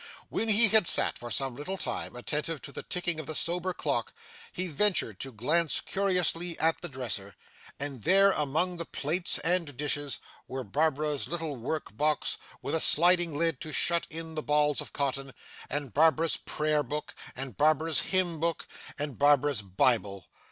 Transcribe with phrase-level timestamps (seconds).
[0.29, 3.71] When he had sat for some little time, attentive to the ticking of the sober
[3.71, 4.15] clock,
[4.51, 7.35] he ventured to glance curiously at the dresser,
[7.79, 10.17] and there, among the plates and dishes,
[10.47, 14.91] were Barbara's little work box with a sliding lid to shut in the balls of
[14.91, 15.35] cotton,
[15.69, 20.25] and Barbara's prayer book, and Barbara's hymn book, and Barbara's Bible.